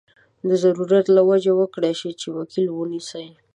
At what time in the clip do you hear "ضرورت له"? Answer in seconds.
0.63-1.21